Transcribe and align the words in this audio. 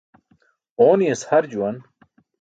Ooni̇yas 0.87 1.21
har 1.29 1.43
juwan. 1.51 1.77